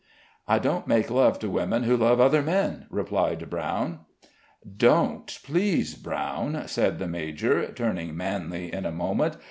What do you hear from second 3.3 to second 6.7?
Brown. "Don't, please, Brown,"